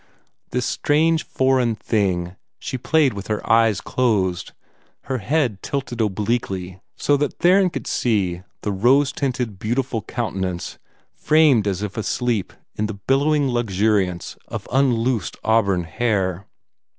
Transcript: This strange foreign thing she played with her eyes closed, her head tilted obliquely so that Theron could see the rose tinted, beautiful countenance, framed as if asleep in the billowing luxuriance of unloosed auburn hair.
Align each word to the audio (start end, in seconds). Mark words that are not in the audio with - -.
This 0.49 0.65
strange 0.65 1.23
foreign 1.27 1.75
thing 1.75 2.35
she 2.57 2.75
played 2.75 3.13
with 3.13 3.27
her 3.27 3.47
eyes 3.47 3.81
closed, 3.81 4.51
her 5.03 5.19
head 5.19 5.61
tilted 5.61 6.01
obliquely 6.01 6.81
so 6.95 7.15
that 7.17 7.37
Theron 7.37 7.69
could 7.69 7.85
see 7.85 8.41
the 8.61 8.71
rose 8.71 9.11
tinted, 9.11 9.59
beautiful 9.59 10.01
countenance, 10.01 10.79
framed 11.13 11.67
as 11.67 11.83
if 11.83 11.97
asleep 11.97 12.51
in 12.75 12.87
the 12.87 12.95
billowing 12.95 13.49
luxuriance 13.51 14.37
of 14.47 14.67
unloosed 14.71 15.37
auburn 15.43 15.83
hair. 15.83 16.47